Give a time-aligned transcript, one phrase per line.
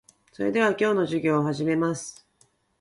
[0.31, 2.25] それでは、今日の授業を始めます。